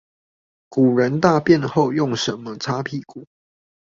[0.67, 3.27] 古人大便後用什麼擦屁股？